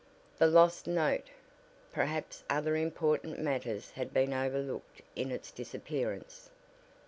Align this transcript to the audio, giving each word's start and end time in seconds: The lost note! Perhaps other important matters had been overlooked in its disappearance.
The 0.39 0.47
lost 0.47 0.87
note! 0.87 1.29
Perhaps 1.91 2.43
other 2.49 2.75
important 2.75 3.37
matters 3.37 3.91
had 3.91 4.11
been 4.11 4.33
overlooked 4.33 5.03
in 5.15 5.29
its 5.29 5.51
disappearance. 5.51 6.49